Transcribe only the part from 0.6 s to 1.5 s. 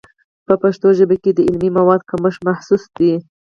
پښتو ژبه کې د